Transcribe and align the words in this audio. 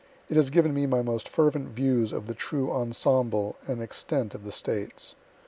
It 0.29 0.35
has 0.35 0.49
given 0.49 0.73
me 0.73 0.87
my 0.87 1.03
most 1.03 1.29
fervent 1.29 1.69
views 1.75 2.11
of 2.11 2.25
the 2.25 2.33
true 2.33 2.71
ensemble 2.71 3.57
and 3.67 3.83
extent 3.83 4.33
of 4.33 4.43
the 4.43 4.51
States. 4.51 5.15